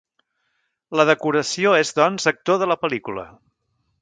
[0.99, 3.29] La decoració és doncs actor de la pel·lícula.